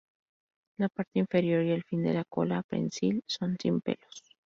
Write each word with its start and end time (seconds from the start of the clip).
La 0.79 0.89
parte 0.89 1.19
inferior 1.19 1.63
y 1.63 1.69
el 1.69 1.83
fin 1.83 2.01
de 2.01 2.11
la 2.15 2.23
cola 2.25 2.63
prensil 2.63 3.21
son 3.27 3.55
sin 3.61 3.81
pelos. 3.81 4.23